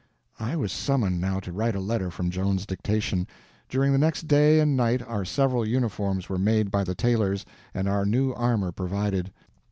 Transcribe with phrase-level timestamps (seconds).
[0.39, 3.27] I was summoned now to write a letter from Joan's dictation.
[3.69, 7.87] During the next day and night our several uniforms were made by the tailors, and
[7.87, 9.31] our new armor provided.